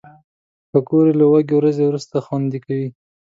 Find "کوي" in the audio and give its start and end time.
2.65-2.87